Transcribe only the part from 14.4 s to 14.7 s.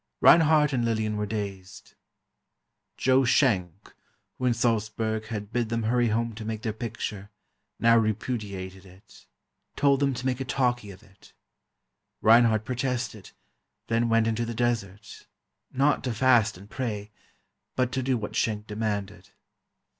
the